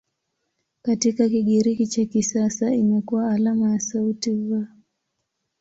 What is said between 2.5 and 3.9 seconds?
imekuwa alama ya